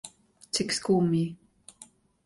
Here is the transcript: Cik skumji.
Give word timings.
Cik 0.53 0.69
skumji. 0.77 1.23